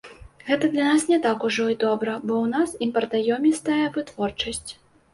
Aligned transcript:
Гэта 0.45 0.69
для 0.75 0.85
нас 0.87 1.03
не 1.11 1.19
так 1.25 1.45
ужо 1.51 1.67
і 1.75 1.77
добра, 1.85 2.17
бо 2.27 2.33
ў 2.41 2.51
нас 2.57 2.69
імпартаёмістая 2.89 3.81
вытворчасць. 3.95 4.71